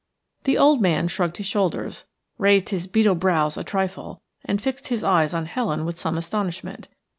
The 0.45 0.57
old 0.57 0.81
man 0.81 1.07
shrugged 1.07 1.37
his 1.37 1.45
shoulders, 1.45 2.05
raised 2.39 2.69
his 2.69 2.87
beetle 2.87 3.13
brows 3.13 3.55
a 3.55 3.63
trifle, 3.63 4.19
and 4.43 4.59
fixed 4.59 4.87
his 4.87 5.03
eyes 5.03 5.35
on 5.35 5.45
Helen 5.45 5.85
with 5.85 5.99
some 5.99 6.17
astonishment. 6.17 6.87